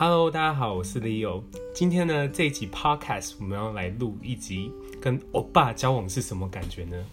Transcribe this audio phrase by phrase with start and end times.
[0.00, 1.42] Hello，大家好，我是 Leo。
[1.74, 7.04] 今天呢，这一集 Podcast 我们要来录一集，跟欧巴交往是什么感觉呢？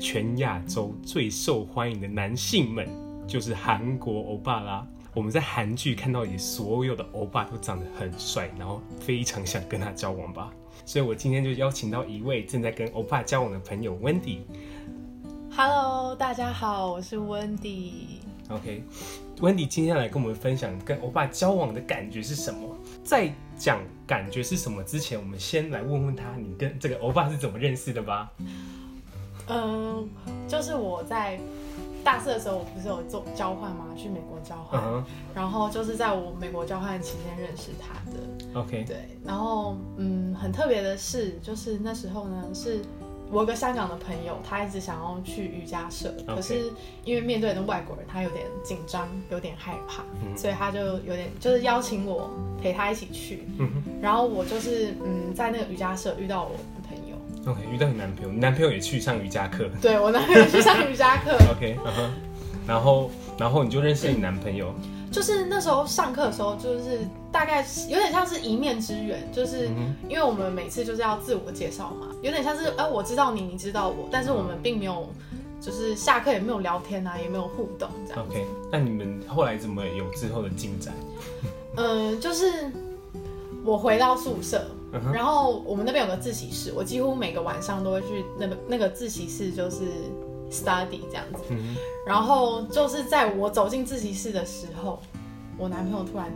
[0.00, 2.88] 全亚洲最受欢迎的男性们
[3.28, 4.84] 就是韩国欧巴啦。
[5.14, 10.50] 我们在韩剧看到，也所有的欧巴都长得很帅，然后非常想跟他交往吧。
[10.84, 14.38] 所以我今天就邀请到一位正在跟欧巴交往的朋友 Wendy。
[15.52, 17.92] Hello，大家好，我是 Wendy。
[19.40, 22.76] OK，Wendy 今天来跟我们分享跟欧巴交往的感觉是什么？
[23.02, 28.32] 在讲感觉是什么之前，我们先来问问他，你跟这个欧巴是怎么认识的吧？
[29.48, 30.08] 嗯，
[30.48, 31.38] 就是我在
[32.02, 33.86] 大四的时候，我不是有做交换吗？
[33.96, 35.04] 去美国交换，uh huh.
[35.34, 38.60] 然后就是在我美国交换期间认识他的。
[38.60, 42.80] OK，对，然后嗯，很特别的是，就是那时候呢是。
[43.34, 46.72] 我有个香港的朋友，他一直想要去瑜伽社.可是
[47.04, 52.30] 因为面对的外国人，他有点紧张，有点害怕，嗯、所以他就有点就是邀请我
[52.62, 53.48] 陪他一起去。
[53.58, 53.68] 嗯、
[54.00, 57.52] 然后我就是嗯，在那个瑜伽社遇到我的朋友。
[57.52, 59.68] OK，遇到你男朋友，你男朋友也去上瑜伽课？
[59.82, 61.32] 对，我男朋友去上瑜伽课。
[61.50, 62.10] OK，、uh huh.
[62.68, 64.72] 然后然后你就认识你男朋友。
[65.14, 69.68] 就是那时候上课的时候，就是大概有点像是一面之缘，就是
[70.08, 75.08] 因为我们每次就是要自我介绍嘛，有点像是哎、呃，我知道你，你知道我，但是我们并没有，
[75.60, 78.26] 就是下课也没有聊天啊，也没有互动这样。
[78.26, 80.92] OK，那你们后来怎么有之后的进展？
[81.76, 82.72] 嗯、 呃，就是
[83.64, 84.66] 我回到宿舍，
[85.12, 89.84] 然后我们那边有个自习室，我几乎每个晚上都会去那个那个自习室，就是。
[90.54, 91.74] Study 这样子，嗯、
[92.06, 95.00] 然后就是在我走进自习室的时候，
[95.58, 96.30] 我男朋友突然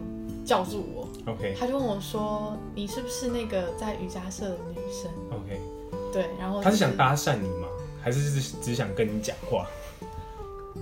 [0.44, 5.61] 叫住我，OK，他就问我说：“你是不是那个在瑜伽社的女生？”OK，
[6.12, 7.69] 对，然后、就是、他是想搭讪你吗？
[8.02, 9.66] 还是只只想跟你讲话？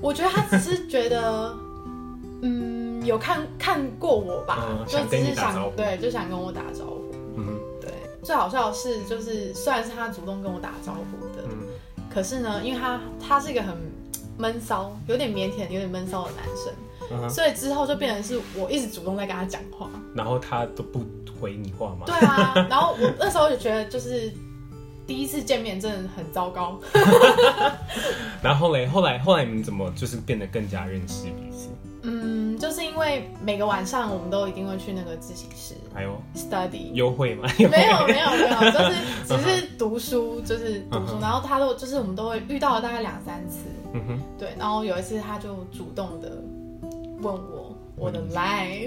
[0.00, 1.56] 我觉得他只是觉得，
[2.42, 7.12] 嗯，有看看过我吧，嗯、就只是想对，就想跟我打招呼。
[7.38, 7.90] 嗯哼，对，
[8.22, 11.25] 最好笑的是，就是虽然是他主动跟我打招呼
[12.16, 13.76] 可是呢，因为他他是一个很
[14.38, 17.28] 闷骚、有点腼腆、有点闷骚的男生，uh.
[17.28, 21.04] 所以之后就变成是我一直主动在跟他讲话，然后他都不
[21.38, 22.06] 回你话吗？
[22.06, 24.32] 对啊，然后我那时候就觉得，就是
[25.06, 26.80] 第一次见面真的很糟糕。
[28.40, 31.26] 然后嘞，后来后来你们怎么就是变得更加认识
[33.06, 37.48] 为每个晚上我们都一定会去那个自习室，还有 study 优惠吗？
[37.58, 37.70] 没有
[38.06, 38.94] 没有没有，就是
[39.26, 41.18] 只是 读书，就是读书。
[41.20, 43.60] 然后他都就是我们都会遇到了大概两三次，
[43.92, 44.48] 嗯哼，对。
[44.58, 46.42] 然后有一次他就主动的
[47.20, 48.86] 问我我的 line，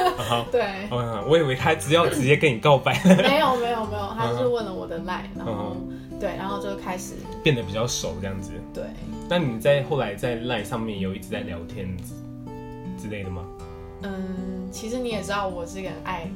[0.52, 5.76] 对，我以为他只要直接跟你告白，没有没有没有，他是问了我的 line，然后
[6.18, 8.52] 对，然后就开始变得比较熟这样子。
[8.74, 8.84] 对，
[9.28, 11.88] 那你在后来在 line 上面有一直在聊天
[13.00, 13.44] 之类的吗？
[14.02, 16.30] 嗯，其实你也知道，我是一个很爱，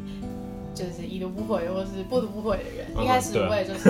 [0.74, 3.04] 就是已读不回或是不读不回的人。
[3.04, 3.88] 一开始我也就是，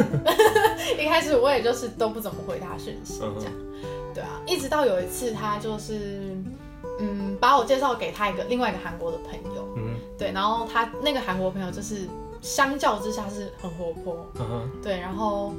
[1.00, 3.52] 一开始我也就是都不怎么回他讯息，这样。
[4.14, 6.36] 对啊，一直到有一次，他就是，
[7.00, 9.68] 嗯，把我介绍给他一个另外一个韩国的朋友。
[9.76, 12.06] 嗯，对，然后他那个韩国朋友就是
[12.40, 14.26] 相较之下是很活泼。
[14.82, 15.52] 对，然后。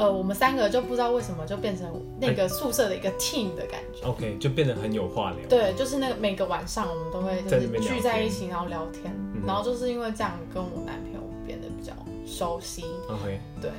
[0.00, 1.86] 呃，我们三个就不知道为什么就变成
[2.18, 4.06] 那个宿舍的一个 team 的感觉。
[4.06, 5.46] OK，就变得很有话聊。
[5.46, 11.92] 对，就是那个每个晚上我们都会就是聚在一起，然后聊天，嗯、然后就是因为这样跟我男朋友变得比较
[12.24, 12.82] 熟悉。
[13.10, 13.70] OK，对。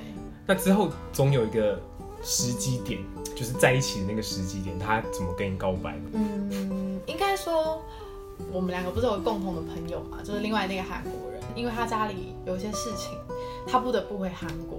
[0.46, 1.82] 那之后总有一个
[2.22, 3.00] 时机点，
[3.36, 6.00] 就是在一起的那个时机点，他怎么跟你告白？
[6.14, 7.82] 嗯，应该说
[8.52, 13.18] 我们两个不是有共同的朋友嘛，就是另外那个韩国人，因为他家里有一些事情，
[13.66, 14.78] 他不得不回韩国。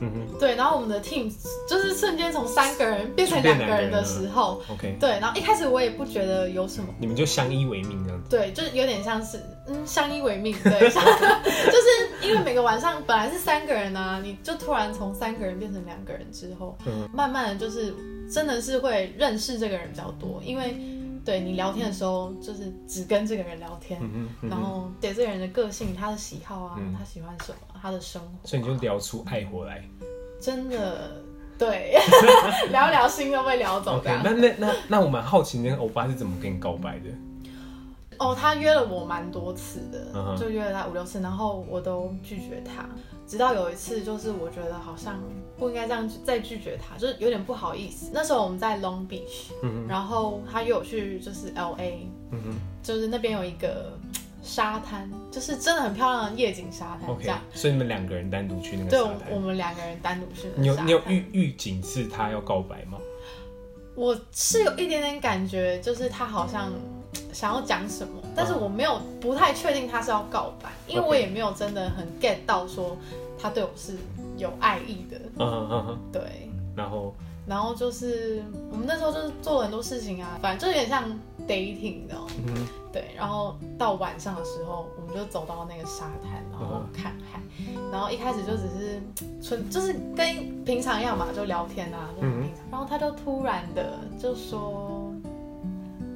[0.00, 1.32] 嗯哼，对，然后我们的 team
[1.68, 9.38] 就是瞬间从三个人变成两个人的时候，OK，对，然后一开始我也不觉得有什么，你们就相依为命这样子，对，就是有点像是
[9.68, 17.94] 嗯相依为命，对， 就是因为每个晚上本来是三个人啊，你就突然从三个人变成两个人之后，嗯，慢慢的就是
[18.30, 20.76] 真的是会认识这个人比较多，因为。
[21.24, 29.82] 对，你聊天的时候，就是只跟这个人聊天，嗯嗯、然后对这个人的个性、他的喜好啊，嗯、他喜欢什么，他的生活、啊，所以你就聊出爱火来。
[30.40, 31.22] 真的，
[31.58, 31.96] 对，
[32.70, 34.02] 聊聊心都被聊走。
[34.02, 37.08] Okay, 那那那那我蛮好奇，那个欧巴是怎么跟你告白的？
[38.18, 42.86] 哦，他约了我蛮多次的，就约了他五六次，然后我都拒绝他。
[43.26, 45.20] 直到有一次，就是我觉得好像
[45.58, 48.10] 不应该这样再拒绝他，就是有点不好意思。
[48.12, 53.96] 那时候我们在 Long Beach，嗯哼，然后他约我去就是 LA，嗯哼，就是那边有一个
[54.42, 57.08] 沙滩，就是真的很漂亮的夜景沙滩。
[57.08, 59.18] OK，，所以你们两个人单独去那个沙滩？
[59.18, 60.48] 对，我们两个人单独去。
[60.56, 62.98] 你有你有预预警是他要告白吗？
[63.94, 66.72] 我是有一点点感觉，就是他好像
[67.32, 72.98] 想要讲什么，但是我没有不太确定他是要告白，因为我也没有真的很 get 到说
[73.44, 73.94] 他对我是
[74.38, 75.18] 有爱意的。
[75.38, 76.50] 嗯嗯嗯嗯，对。
[76.74, 77.14] 然后，
[77.46, 78.42] 然后就是
[78.72, 81.04] 我们那时候就是做很多事情啊，反正就有点像
[81.46, 82.16] dating 的。
[82.38, 82.66] 嗯。
[82.90, 87.38] 对，然后到晚上的时候，我们就走到那个沙滩，然后看海。
[87.92, 89.02] 然后一开始就只是
[89.42, 92.64] 纯，就是跟平常一样嘛，就聊天啊，就很平常。
[92.70, 95.12] 然后他就突然的就说，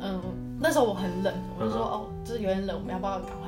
[0.01, 0.19] 嗯，
[0.59, 3.48] 那时候我很冷，我就说哦，就是有点冷，我们要不要赶快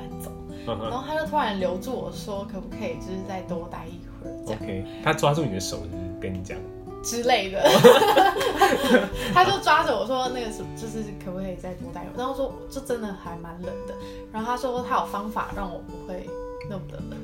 [0.65, 4.33] 然后他就突然留住我说，可不可以就是再多待一会儿？
[4.45, 4.61] 这样。
[4.61, 6.57] OK，他抓住你的手，就是跟你讲。
[7.03, 7.59] 之类的，
[9.33, 12.17] 他就抓着我说那个什么，就是可不可以再多待一会儿？
[12.17, 13.95] 然后说就真的还蛮冷的。
[14.31, 16.29] 然后他说他有方法让我不会
[16.69, 17.19] 那么的冷。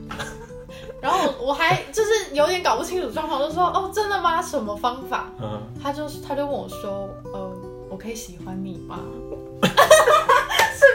[0.99, 4.41] 然后我还就是有点搞不清楚状况，就说哦真的吗？
[4.41, 5.29] 什么方法？
[5.39, 7.51] 嗯他就他就问我说，呃，
[7.91, 8.99] 我可以喜欢你吗？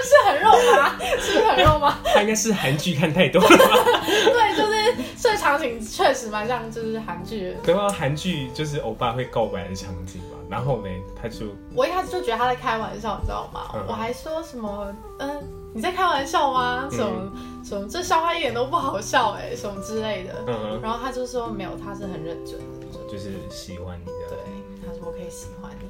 [0.03, 0.99] 是很肉麻？
[1.21, 1.97] 是不是很肉麻？
[2.05, 4.03] 他应该是韩剧看太多了吧？
[4.05, 7.57] 对，就是这个场景确实蛮像，就是韩剧。
[7.63, 10.39] 对啊，韩剧就是欧巴会告白的场景嘛。
[10.51, 10.89] 然后呢，
[11.21, 13.71] 他就我一开始就觉得他在开玩笑，你知道吗？
[13.75, 15.41] 嗯、我还说什么，嗯、呃，
[15.75, 16.87] 你在开玩笑吗？
[16.91, 20.35] 什么、嗯、什么，这笑话一点都不好笑哎，什么之类的。
[20.47, 24.29] 嗯、然后他就说没有，他是很认真的，就，就是喜欢你的。
[24.29, 24.39] 对，
[24.87, 25.89] 他说我可以喜欢你。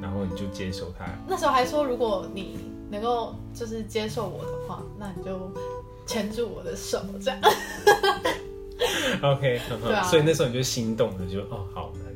[0.00, 1.06] 然后你就接受他。
[1.26, 2.58] 那时候还说，如果你
[2.90, 5.50] 能够就是接受我的话，那你就
[6.06, 7.40] 牵住我的手，这样。
[9.22, 10.02] OK， 对啊。
[10.04, 12.14] 所以那时候你就心动了，就哦，好难。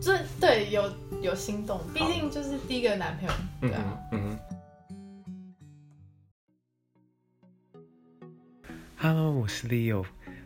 [0.00, 0.90] 就对，有
[1.20, 3.98] 有心动，毕竟就是第一个男朋友，对啊。
[4.12, 4.38] 嗯。
[8.96, 10.04] Hello，我是 Leo。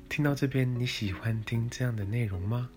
[0.09, 2.69] 听到这边，你喜欢听这样的内容吗？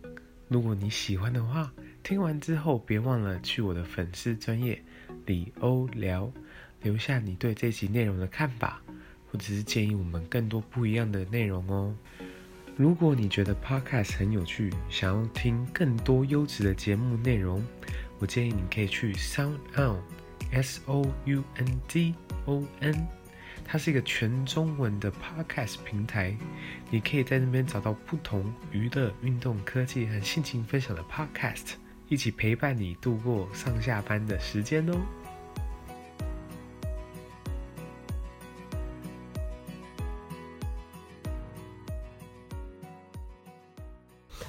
[0.48, 1.72] 如果你喜欢的话，
[2.04, 4.82] 听完之后别忘了去我的粉丝专业
[5.26, 6.32] 里欧聊，
[6.86, 8.80] 留下你对这集内容的看法，
[9.32, 11.94] 或者是建议我们更多不一样的内容哦。
[12.78, 17.66] 如果你觉得 Podcast 很有趣，想要听更多优质的节目内容，
[18.20, 22.14] 我建议你可以去 Sound On，S O U N D
[22.46, 23.08] O N。
[23.68, 26.38] 它是一个全中文的 podcast 平台，
[26.92, 31.72] 你可以在那边找到不同娱乐、运动、科技和心情分享的 podcast，
[32.10, 34.94] 一起陪伴你度过上下班的时间哦。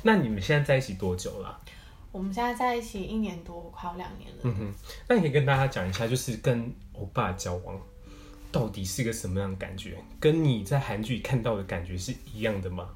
[0.02, 1.60] 那你们现在在一起多久了？
[2.12, 4.38] 我们现在在一起一年多，快要两年了。
[4.44, 4.74] 嗯哼，
[5.08, 7.78] 那你可以跟大家讲一下，就是跟欧巴交往。
[8.52, 9.98] 到底是个什么样的感觉？
[10.18, 12.88] 跟你在韩剧看到的感觉是一样的吗？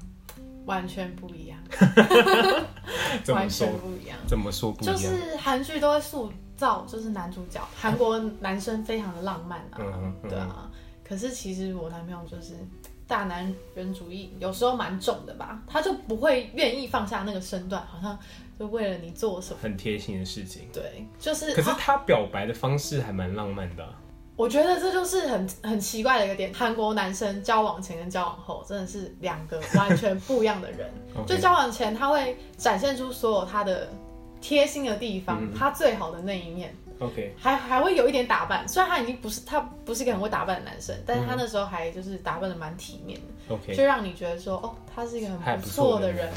[0.65, 1.59] 完全不一样。
[3.27, 4.17] 完全不一样。
[4.25, 4.95] 怎么说不一样？
[4.95, 10.71] 就是韩剧都会塑造，就是男主角韩国男生非常的浪漫啊，嗯嗯、对啊。
[11.03, 12.55] 可是其实我男朋友就是
[13.11, 15.61] 大男人主义，有时候蛮重的吧。
[15.67, 18.17] 他就不会愿意放下那个身段，好像
[18.57, 20.69] 就为了你做什么很贴心的事情。
[20.71, 21.53] 对，就是。
[21.53, 23.89] 可是他表白的方式还蛮浪漫的、啊。
[24.37, 30.89] 我觉得这就是很很奇怪的一个点，韩国男生交往前跟交往后真的是两个完全不一样的人。
[31.27, 33.89] 就交往前他会展现出所有他的
[34.39, 36.73] 贴心的地方，嗯、他最好的那一面。
[37.01, 43.55] OK，还还会有一点打扮，虽然他已经不是他不是一个很会打扮的男生，但是他那时候还就是打扮的蛮体面的。
[43.55, 46.31] OK，就让你觉得说哦，他是一个很不错的人。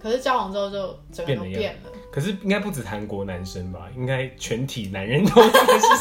[0.00, 1.90] 可是交往之后就整个都变了。
[2.12, 3.88] 可是应该不止韩国男生吧？
[3.96, 5.50] 应该全体男人都是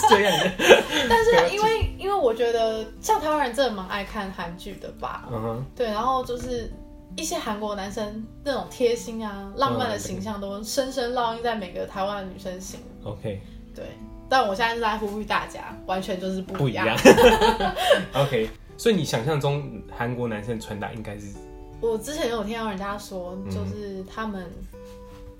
[0.10, 0.52] 这样的。
[1.10, 5.28] 但是因为 因为我觉得像台湾人真的蛮爱看韩剧的吧？
[5.32, 5.66] 嗯哼。
[5.76, 6.72] 对，然后就是
[7.16, 12.80] 一些韩国男生那种贴心啊、浪漫的形象，都深深烙印在每个台湾的女生心。
[13.04, 13.42] OK。
[13.74, 13.86] 对，
[14.34, 16.98] 但我现在是在呼吁大家，完全就是不一样。
[16.98, 17.76] 不一样
[18.26, 21.28] OK，所以你想象中韩国男生穿搭应该是？
[21.80, 24.52] 我之前有听到人家说，就是他们。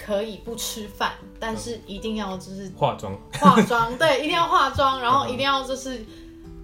[0.06, 6.04] 可以不吃饭，但是一定要就是化妆，化妆对，一定要化妆，然后一定要就是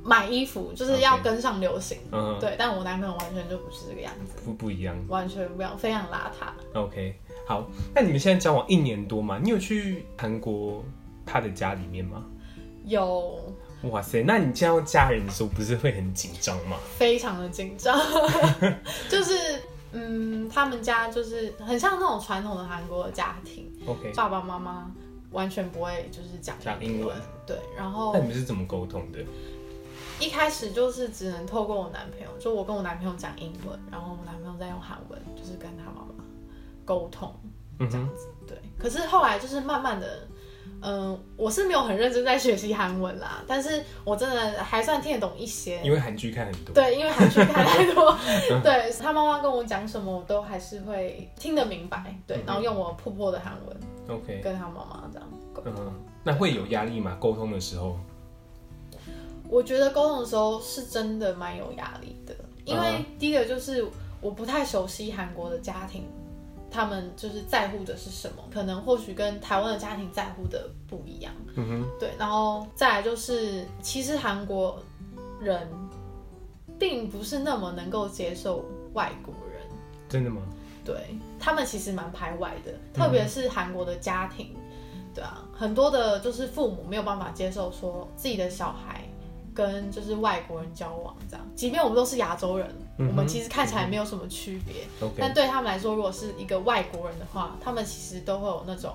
[0.04, 1.98] 买衣服，就是要跟上流行。
[2.12, 2.56] 嗯，对。
[2.60, 6.52] 但我男朋友完全就不是这个样子，不不一样，完全不一样，非常邋遢。
[6.74, 7.16] OK，
[7.48, 9.40] 好，那你们现在交往一年多吗？
[9.42, 10.84] 你有去韩国
[11.30, 12.26] 他的家里面吗？
[12.86, 13.40] 有。
[13.84, 16.78] 哇塞，那你见到家人的时候不是会很紧张吗？
[16.98, 18.00] 非常的紧张，
[19.10, 19.34] 就是。
[19.92, 23.68] 嗯，他们家就是很像那种传统的韩国的家庭。
[23.88, 24.92] OK，爸爸妈妈
[25.32, 27.18] 完全不会就是讲讲英文。
[27.44, 29.18] 对，然后那你们是怎么沟通的？
[30.20, 36.24] 一开始就是只能透过我男朋友，就我跟我男朋友讲英文，然后我男朋友再用韩文，就是跟他妈妈
[36.86, 37.34] 沟通
[37.80, 38.28] 这样子。
[38.42, 40.28] 嗯、对，可是后来就是慢慢的，
[40.82, 45.82] 嗯，我是没有很认真在学习韩文啦，但是我真的还算听得懂一些。
[45.84, 46.74] 因为韩剧看很多。
[46.74, 48.18] 对，因为韩剧看太多。
[48.64, 52.16] 对，他妈妈跟我讲什么，我都还是会听得明白。
[52.26, 53.78] 对，然后用我破破的韩文
[54.18, 55.30] ，OK，跟他妈妈这样。
[55.66, 55.94] 嗯，
[56.24, 57.18] 那会有压力吗？
[57.20, 57.98] 沟通的时候？
[59.50, 62.34] 我觉得沟通的时候是真的蛮有压力的，
[62.66, 63.86] 因为第一个就是
[64.22, 66.06] 我不太熟悉韩国的家庭。
[66.72, 68.44] 他们就是在乎的是什么？
[68.52, 71.34] 可能或许跟台湾的家庭在乎的不一样。
[71.56, 72.12] 嗯哼，对。
[72.18, 74.82] 然后再来就是，其实韩国
[75.40, 75.68] 人
[76.78, 79.62] 并不是那么能够接受外国人。
[80.08, 80.42] 真的吗？
[80.86, 84.56] 对，他们其实蛮排外的，特别是韩国的家庭。
[84.56, 89.04] 嗯、对啊，很多的就是父母没有办法接受说自己的小孩
[89.54, 92.68] 跟就是外国人交往这样，即便我们都是亚洲人。
[92.98, 94.84] 我们其实看起来没有什么区别，
[95.18, 98.94] 但对他们来说，如果是一个外国人的话，他们其实都会有那种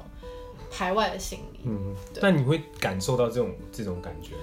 [0.71, 1.61] 排外的心理。
[1.65, 4.41] 嗯，对但你会感受到这种这种感觉吗？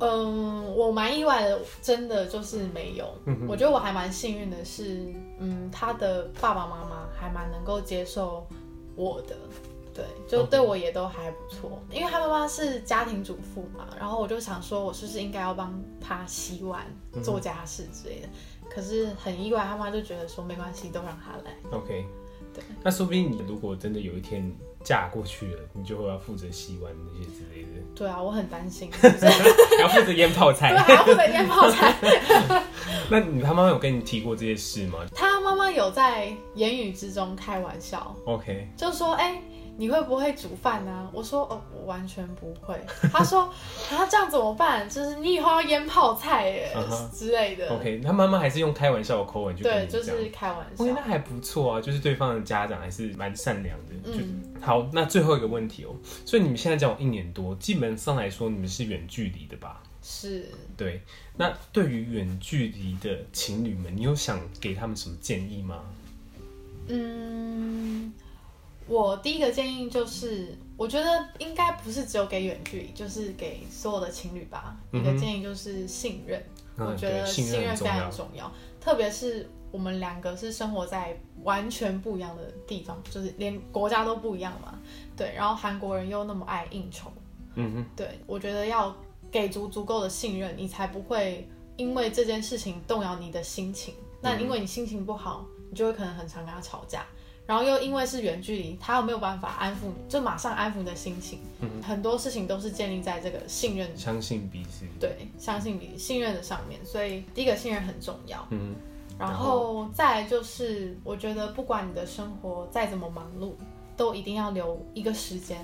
[0.00, 3.06] 嗯，我蛮意外的，真的就是没有。
[3.26, 8.44] 嗯、我觉得我还蛮幸运的是，嗯，他的爸爸妈妈还蛮能够接受
[8.96, 9.36] 我的。
[9.94, 11.96] 对，就对我也都还不错，Okay.
[11.96, 16.86] 因为他妈妈是家庭主妇嘛，然后我就想说，我是不是应该要帮他洗碗、
[17.22, 18.26] 做家事之类的？
[18.26, 21.54] 嗯、可是很意外，他妈就觉得说没关系，都让他来。
[21.70, 22.06] OK，
[22.54, 24.50] 对，那说不定你如果真的有一天
[24.82, 27.68] 嫁过去了，你就会要负责洗碗那些之类的。
[27.94, 28.90] 对啊，我很担心，
[29.78, 31.94] 要负责腌泡菜，对，还要负责腌泡菜。
[33.10, 35.00] 那你他妈妈有跟你提过这些事吗？
[35.14, 39.32] 他妈妈有在言语之中开玩笑，OK，就说哎。
[39.34, 39.42] 欸
[39.76, 41.10] 你会不会煮饭呢？
[41.12, 42.78] 我说哦，我完全不会。
[43.10, 43.42] 他说
[43.90, 44.88] 啊，这样怎么办？
[44.88, 47.10] 就是你以后要腌泡菜耶、uh huh.
[47.10, 47.68] 之类的。
[47.68, 50.84] OK，他妈妈还是用开玩笑的口吻去对，就是开玩笑。
[50.84, 53.94] OK，那还不错啊，就是对方的家长还是蛮善良的。
[54.04, 59.82] 嗯，好，那最后一个问题哦，所以你们现在交往一年多，基本上来说你们是远距离的吧？
[60.02, 60.46] 是。
[60.76, 61.00] 对，
[61.36, 65.82] 那对于远距离的情侣们，你有想给他们什么建议吗？
[66.88, 68.12] 嗯。
[68.86, 74.76] 我第一个建议就是，我觉得应该不是只有给远距离，就是给所有的情侣吧。
[74.92, 76.42] 嗯、一个建议就是信任，
[76.76, 78.50] 嗯、我觉得信任非常重要。
[78.80, 84.78] 特别是我们两个是生活在完全不一样的地方，就是连国家都不一样嘛。
[85.16, 87.10] 对，然后韩国人又那么爱应酬，
[87.54, 88.94] 嗯哼，对，我觉得要
[89.30, 93.94] 给足足够的信任，你才不会因为这件事情动摇你的心情。
[94.20, 97.04] 那因为你心情不好，你就会可能很常跟他吵架。
[97.44, 101.40] 然后又因为是远距离，他又没有办法安抚你，就马上安抚你的心情。
[101.60, 106.78] 嗯、很多事情都是建立在这个信任、相信彼此，对，相信彼此、信任的上面。
[106.84, 108.46] 所以第一个信任很重要。
[108.50, 108.74] 嗯，
[109.18, 113.54] 然后再来就是，我觉得不管你的生活再怎么忙碌，
[113.96, 115.58] 都一定要留一个时间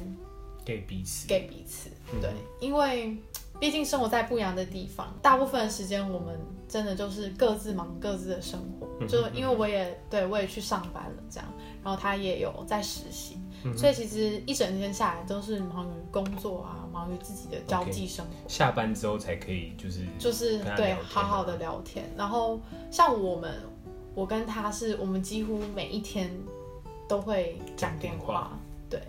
[0.65, 1.91] 给彼此，给彼此。
[2.21, 3.17] 对，嗯、因为
[3.61, 8.89] 毕竟生活在不一样的地方，大部分的时间我们真的就是各自忙各自的生活。
[9.07, 11.49] 就因为我也对我也去上班了，这样。
[11.89, 18.47] 然后他也有在实习，嗯、所以其实一整天下来都是忙于工作啊，忙于自己的交际生活。
[18.47, 18.53] Okay.
[18.53, 22.05] 下班之后才可以就是就是对好好的聊天。
[22.15, 23.55] 然后像我们，
[24.15, 26.31] 我跟他是我们几乎每一天
[27.09, 28.51] 都会讲电话，
[28.91, 29.01] 对。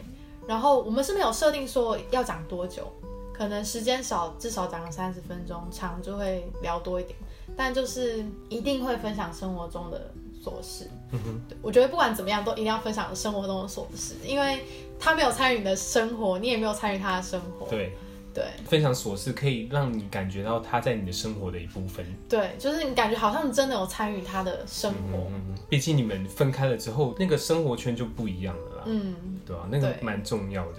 [0.47, 2.89] 然后我们是没有设定说要讲多久，
[3.33, 7.19] 可能时间少至少讲个三十分钟，长就会聊多一点。
[7.57, 14.63] 但就是一定会分享生活中的琐事，嗯哼，我觉得不管怎么样，都一定要分享生活中的琐事，因为
[14.99, 17.67] 他没有参与你的生活，你也没有参与他的生活。
[17.67, 17.91] 对
[18.33, 22.05] 对，分享琐事可以让你感觉到他在你的生活的一部分。
[22.29, 25.27] 对，就是你感觉好像你真的有参与他的生活。
[25.31, 28.83] 嗯，毕竟你们分开了之后，那个生活圈就不一样了啦。
[28.85, 29.15] 嗯，
[29.45, 30.77] 对啊，那个蛮重要的。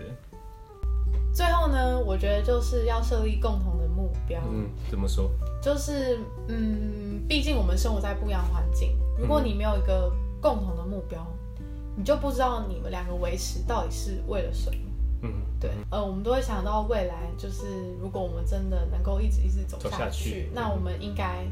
[1.32, 4.40] 最后呢，我觉得就是要设立共同的目标。
[4.50, 5.30] 嗯，怎么说？
[5.62, 6.18] 就是，
[6.48, 8.96] 嗯，毕竟我们生活在不一样的环境。
[9.18, 11.24] 如果你没有一个共同的目标，
[11.58, 14.76] 嗯、你就不知道你们两个维持到底是为了什么。
[15.22, 15.70] 嗯，对。
[15.90, 17.66] 呃，我们都会想到未来，就是
[18.00, 21.44] 如果我们真的能够一直一直走下去，下去那我们应该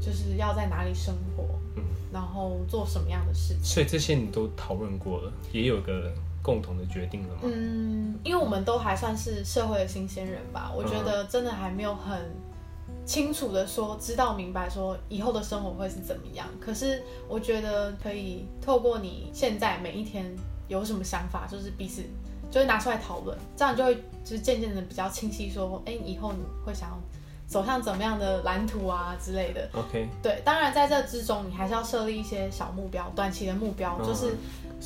[0.00, 1.44] 就是要在哪里生活，
[1.76, 3.64] 嗯，然后做什么样的事情。
[3.64, 6.12] 所以这些你都讨论过了，也有个。
[6.44, 7.40] 共同的决定了吗？
[7.44, 12.20] 嗯，因为我们都还算是社会的新鲜人吧，我觉得真的还没有很
[13.06, 16.46] 清楚的说知道明白说以后的生活会是怎么样。
[16.60, 20.30] 可是我觉得可以透过你现在每一天
[20.68, 22.02] 有什么想法，就是彼此
[22.50, 26.98] 就会拿出来讨论，这样就会就是渐渐的比较清晰说，哎，以后你会想要
[27.46, 29.68] 走向怎么样的蓝图啊之类的。
[29.72, 34.34] OK，对，当然在这之中，你还是要设立一些小目标，短期的目标，就是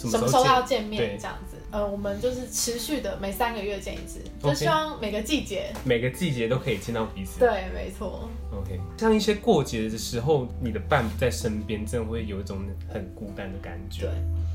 [0.07, 1.57] 什么时候要见面这样子。
[1.71, 7.41] 呃，我们就是持续的每三个月见一次就希望每个季节，每个季节都可以见到彼此。
[7.41, 8.29] 对，没错。
[8.53, 12.59] OK，像一些过节的时候，你的伴不在身边，真的会有一种
[12.91, 14.07] 很孤单的感觉。
[14.07, 14.11] 对，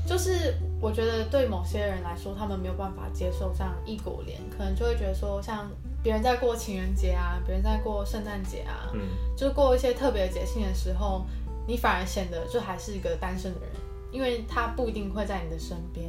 [0.08, 5.70] 就是我觉得对某些人来说，他们没有办法接受这样异国恋，可能就会觉得说，像
[6.02, 9.00] 别人在过情人节啊，别人在过圣诞节啊，嗯，
[9.36, 11.24] 就是过一些特别的节庆的时候，
[11.68, 13.70] 你反而显得就还是一个单身的人，
[14.14, 16.08] 因为他不一定会在你的身边。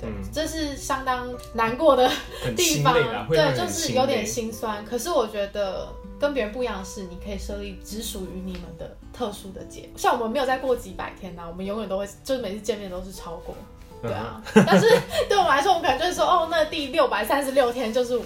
[0.00, 2.10] 对，这是相当难过的
[2.56, 2.94] 地方，
[3.28, 4.84] 对，就是有点心酸。
[4.84, 13.54] 可是我觉得跟别人不一样的是，你可以设立只属于你们的特殊的节，像我们没有再过几百天呐、啊，我们永远都会，就是每次见面都是超过，
[14.02, 14.42] 对啊。
[14.66, 14.88] 但是
[15.28, 18.20] 对我们来说，我们可能就是说，哦，那第六百三十六天就是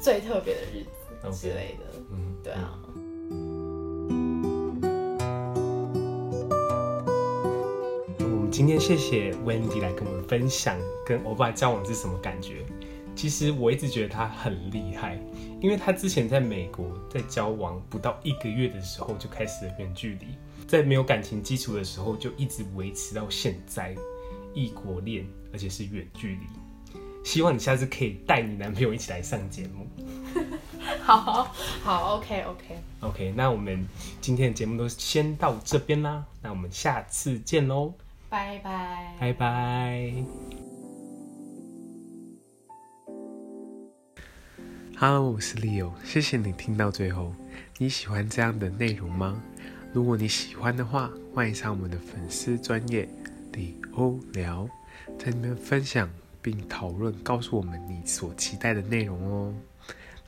[0.00, 0.84] 最特别的日
[1.32, 2.78] 子之类的，嗯，对啊。
[8.50, 10.76] 今天谢谢 Wendy 来跟我们分享
[11.06, 12.64] 跟欧巴交往是什么感觉。
[13.14, 15.16] 其实我一直觉得他很厉害，
[15.60, 20.26] 因为他之前在美国在交往不到一个月的时候就开始了远距离，
[20.66, 23.94] 在没有感情基础的时候就一直维持到现在，
[24.52, 26.90] 异国恋而且是远距离。
[27.22, 29.86] 希望你下次可以带你男朋友一起来上节目。
[31.02, 31.54] 好 好，
[31.84, 32.64] 好，OK OK
[33.00, 33.86] OK，那我们
[34.20, 37.94] 今天的节目都先到这边啦，那我们下次见喽。
[38.30, 40.14] 拜拜，拜拜。
[44.96, 47.34] Hello，我是 Leo，谢谢你听到最后。
[47.78, 49.42] 你喜欢这样的内容吗？
[49.92, 53.08] 如果你喜欢的话，欢迎上我们的粉丝专业
[53.52, 54.68] 李欧聊，
[55.18, 56.08] 在里面分享
[56.40, 59.54] 并讨论，告诉我们你所期待的内容哦。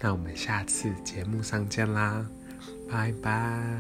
[0.01, 2.27] 那我们下次节目上见啦，
[2.91, 3.79] 拜拜。